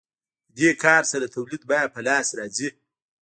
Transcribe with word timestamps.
په 0.47 0.51
دې 0.57 0.69
کار 0.83 1.01
سره 1.11 1.25
د 1.27 1.31
تولید 1.35 1.61
بیه 1.69 1.87
په 1.93 1.99
لاس 2.07 2.27
راځي 2.39 2.69